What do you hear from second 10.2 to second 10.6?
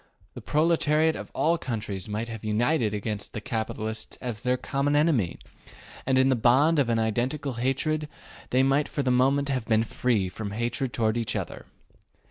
from